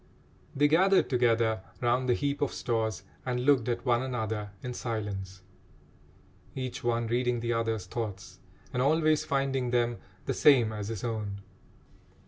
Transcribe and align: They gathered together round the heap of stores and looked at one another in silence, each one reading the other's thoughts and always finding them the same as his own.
They 0.55 0.67
gathered 0.67 1.11
together 1.11 1.61
round 1.79 2.09
the 2.09 2.15
heap 2.15 2.41
of 2.41 2.51
stores 2.55 3.03
and 3.23 3.45
looked 3.45 3.69
at 3.69 3.85
one 3.85 4.01
another 4.01 4.49
in 4.63 4.73
silence, 4.73 5.43
each 6.55 6.83
one 6.83 7.05
reading 7.05 7.39
the 7.39 7.53
other's 7.53 7.85
thoughts 7.85 8.39
and 8.73 8.81
always 8.81 9.25
finding 9.25 9.69
them 9.69 9.99
the 10.25 10.33
same 10.33 10.73
as 10.73 10.87
his 10.87 11.03
own. 11.03 11.41